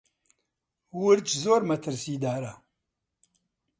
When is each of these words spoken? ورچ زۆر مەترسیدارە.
ورچ 1.01 1.27
زۆر 1.43 1.61
مەترسیدارە. 1.69 2.53